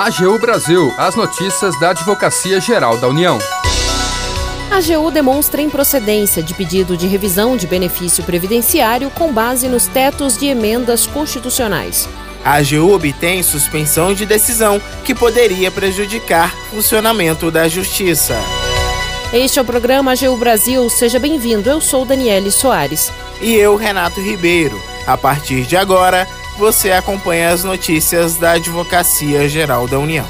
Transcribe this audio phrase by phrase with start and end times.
[0.00, 3.38] AGU Brasil, as notícias da Advocacia Geral da União.
[4.70, 10.38] A AGU demonstra improcedência de pedido de revisão de benefício previdenciário com base nos tetos
[10.38, 12.08] de emendas constitucionais.
[12.42, 18.36] A AGU obtém suspensão de decisão que poderia prejudicar o funcionamento da Justiça.
[19.34, 20.88] Este é o programa AGU Brasil.
[20.88, 21.68] Seja bem-vindo.
[21.68, 23.12] Eu sou Daniele Soares.
[23.38, 24.80] E eu, Renato Ribeiro.
[25.06, 26.26] A partir de agora,
[26.58, 30.26] você acompanha as notícias da Advocacia Geral da União.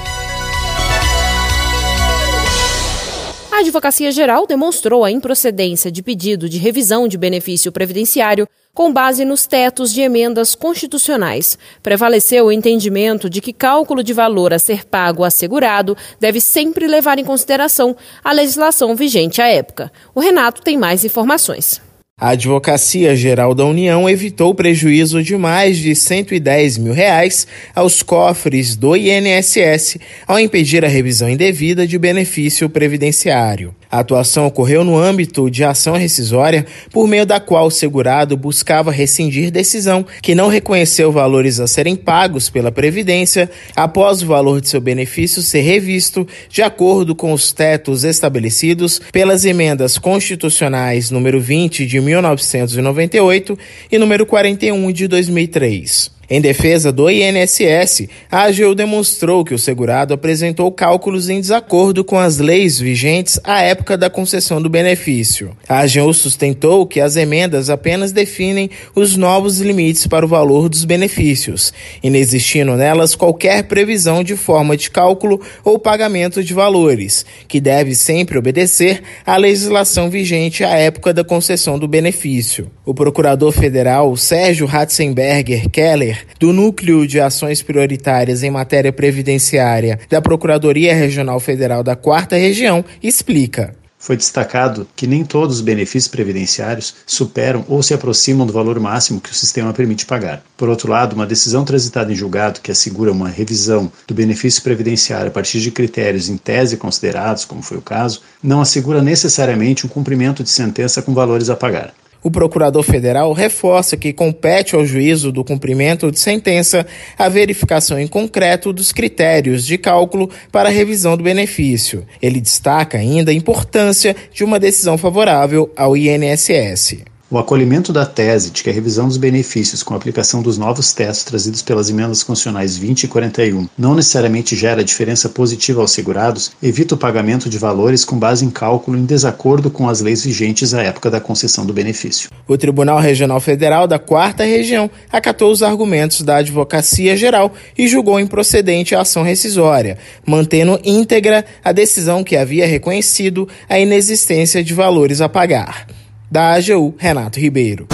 [3.51, 9.25] A Advocacia Geral demonstrou a improcedência de pedido de revisão de benefício previdenciário com base
[9.25, 11.59] nos tetos de emendas constitucionais.
[11.83, 16.87] Prevaleceu o entendimento de que cálculo de valor a ser pago ao segurado deve sempre
[16.87, 19.93] levar em consideração a legislação vigente à época.
[20.15, 21.90] O Renato tem mais informações.
[22.21, 28.77] A Advocacia Geral da União evitou prejuízo de mais de 110 mil reais aos cofres
[28.77, 33.75] do INSS ao impedir a revisão indevida de benefício previdenciário.
[33.91, 38.93] A atuação ocorreu no âmbito de ação rescisória, por meio da qual o segurado buscava
[38.93, 44.69] rescindir decisão que não reconheceu valores a serem pagos pela Previdência após o valor de
[44.69, 51.85] seu benefício ser revisto de acordo com os tetos estabelecidos pelas emendas constitucionais número 20
[51.85, 53.59] de 1998
[53.91, 56.20] e número 41 de 2003.
[56.33, 62.17] Em defesa do INSS, a AGU demonstrou que o segurado apresentou cálculos em desacordo com
[62.17, 65.57] as leis vigentes à época da concessão do benefício.
[65.69, 70.85] A AGU sustentou que as emendas apenas definem os novos limites para o valor dos
[70.85, 77.93] benefícios, inexistindo nelas qualquer previsão de forma de cálculo ou pagamento de valores, que deve
[77.93, 82.71] sempre obedecer à legislação vigente à época da concessão do benefício.
[82.87, 90.21] O procurador federal Sérgio Ratzenberger Keller do Núcleo de Ações Prioritárias em Matéria Previdenciária da
[90.21, 93.75] Procuradoria Regional Federal da Quarta Região, explica.
[94.03, 99.21] Foi destacado que nem todos os benefícios previdenciários superam ou se aproximam do valor máximo
[99.21, 100.43] que o sistema permite pagar.
[100.57, 105.29] Por outro lado, uma decisão transitada em julgado que assegura uma revisão do benefício previdenciário
[105.29, 109.89] a partir de critérios em tese considerados, como foi o caso, não assegura necessariamente um
[109.89, 111.93] cumprimento de sentença com valores a pagar.
[112.23, 116.87] O procurador federal reforça que compete ao juízo do cumprimento de sentença
[117.19, 122.07] a verificação em concreto dos critérios de cálculo para a revisão do benefício.
[122.21, 127.10] Ele destaca ainda a importância de uma decisão favorável ao INSS.
[127.33, 130.93] O acolhimento da tese de que a revisão dos benefícios com a aplicação dos novos
[130.93, 136.51] testes trazidos pelas emendas constitucionais 20 e 41 não necessariamente gera diferença positiva aos segurados
[136.61, 140.75] evita o pagamento de valores com base em cálculo em desacordo com as leis vigentes
[140.75, 142.31] à época da concessão do benefício.
[142.49, 148.19] O Tribunal Regional Federal da Quarta Região acatou os argumentos da Advocacia Geral e julgou
[148.19, 155.21] improcedente a ação rescisória, mantendo íntegra a decisão que havia reconhecido a inexistência de valores
[155.21, 156.00] a pagar.
[156.31, 157.89] Da AGU, Renato Ribeiro.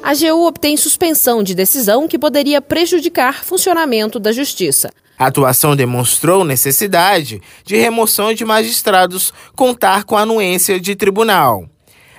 [0.00, 4.92] A AGU obtém suspensão de decisão que poderia prejudicar funcionamento da Justiça.
[5.18, 11.68] A atuação demonstrou necessidade de remoção de magistrados contar com anuência de tribunal.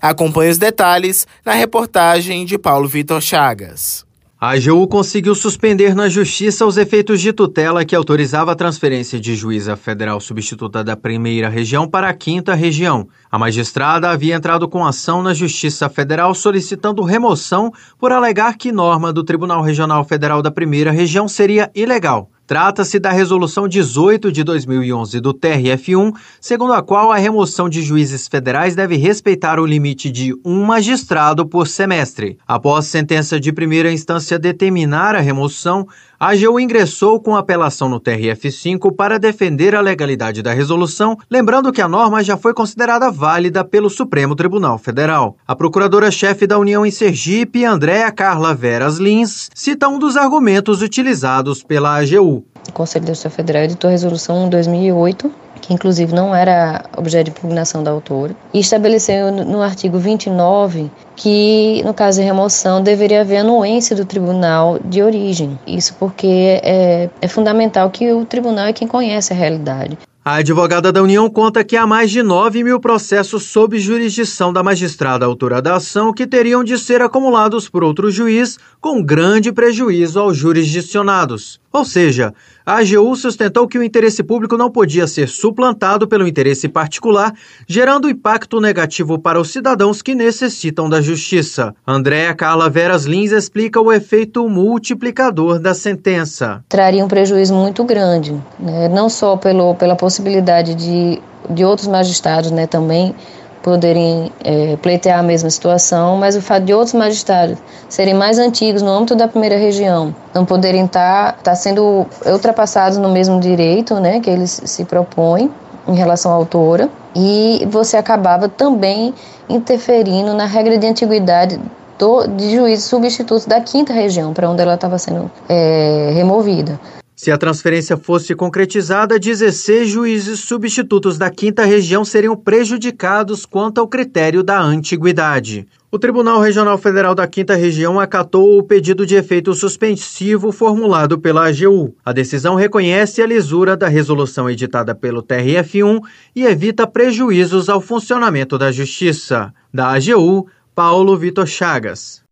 [0.02, 4.06] Acompanhe os detalhes na reportagem de Paulo Vitor Chagas.
[4.44, 9.35] A AGU conseguiu suspender na Justiça os efeitos de tutela que autorizava a transferência de
[9.35, 13.07] juíza federal substituta da primeira região para a quinta região.
[13.31, 19.13] A magistrada havia entrado com ação na Justiça Federal solicitando remoção por alegar que norma
[19.13, 22.28] do Tribunal Regional Federal da primeira região seria ilegal.
[22.51, 28.28] Trata-se da Resolução 18 de 2011 do TRF1, segundo a qual a remoção de juízes
[28.28, 32.38] federais deve respeitar o limite de um magistrado por semestre.
[32.45, 35.88] Após sentença de primeira instância determinar a remoção,
[36.22, 41.82] a AGU ingressou com apelação no TRF5 para defender a legalidade da resolução, lembrando que
[41.82, 45.36] a norma já foi considerada válida pelo Supremo Tribunal Federal.
[45.48, 51.64] A procuradora-chefe da União em Sergipe, Andréa Carla Veras Lins, cita um dos argumentos utilizados
[51.64, 52.46] pela AGU.
[52.70, 57.31] O Conselho da Justiça Federal editou a resolução 2008 que inclusive não era objeto de
[57.31, 63.37] impugnação da autora, e estabeleceu no artigo 29 que, no caso de remoção, deveria haver
[63.37, 65.59] anuência do tribunal de origem.
[65.67, 69.97] Isso porque é, é fundamental que o tribunal é quem conhece a realidade.
[70.23, 74.61] A advogada da União conta que há mais de 9 mil processos sob jurisdição da
[74.61, 80.19] magistrada autora da ação que teriam de ser acumulados por outro juiz, com grande prejuízo
[80.19, 81.60] aos jurisdicionados.
[81.73, 82.34] Ou seja,
[82.66, 87.34] a AGU sustentou que o interesse público não podia ser suplantado pelo interesse particular,
[87.66, 91.73] gerando impacto negativo para os cidadãos que necessitam da justiça.
[91.88, 96.64] Andréa Carla Veras Lins explica o efeito multiplicador da sentença.
[96.68, 98.90] Traria um prejuízo muito grande, né?
[98.90, 103.16] não só pelo, pela possibilidade de, de outros magistrados né, também
[103.61, 108.81] poderem é, pleitear a mesma situação, mas o fato de outros magistrados serem mais antigos
[108.81, 113.96] no âmbito da primeira região, não poderem estar tá, tá sendo ultrapassados no mesmo direito
[113.96, 115.52] né, que eles se propõem
[115.87, 119.13] em relação à autora, e você acabava também
[119.49, 121.59] interferindo na regra de antiguidade
[121.97, 126.79] do, de juízes substitutos da quinta região, para onde ela estava sendo é, removida.
[127.22, 133.88] Se a transferência fosse concretizada, 16 juízes substitutos da quinta região seriam prejudicados quanto ao
[133.88, 135.68] critério da antiguidade.
[135.91, 141.47] O Tribunal Regional Federal da Quinta Região acatou o pedido de efeito suspensivo formulado pela
[141.47, 141.94] AGU.
[142.03, 146.00] A decisão reconhece a lisura da resolução editada pelo TRF1
[146.35, 149.53] e evita prejuízos ao funcionamento da Justiça.
[149.72, 152.24] Da AGU, Paulo Vitor Chagas.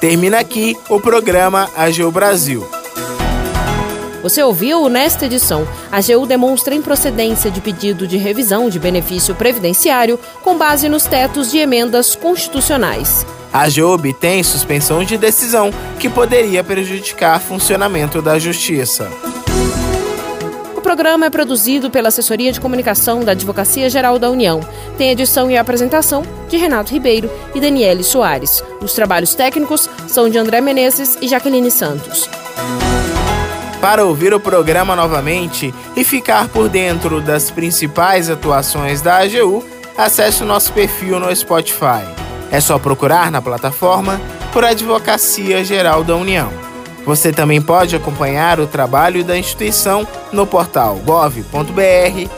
[0.00, 2.77] Termina aqui o programa AGU Brasil.
[4.22, 5.66] Você ouviu nesta edição.
[5.90, 11.50] A AGU demonstra improcedência de pedido de revisão de benefício previdenciário com base nos tetos
[11.50, 13.24] de emendas constitucionais.
[13.52, 19.08] A AGU obtém suspensão de decisão que poderia prejudicar o funcionamento da Justiça.
[20.76, 24.60] O programa é produzido pela Assessoria de Comunicação da Advocacia Geral da União.
[24.96, 28.62] Tem edição e apresentação de Renato Ribeiro e Daniele Soares.
[28.80, 32.28] Os trabalhos técnicos são de André Menezes e Jaqueline Santos.
[33.80, 39.64] Para ouvir o programa novamente e ficar por dentro das principais atuações da AGU,
[39.96, 42.04] acesse o nosso perfil no Spotify.
[42.50, 44.20] É só procurar na plataforma
[44.52, 46.50] por Advocacia Geral da União.
[47.06, 52.28] Você também pode acompanhar o trabalho da instituição no portal gov.br/agu.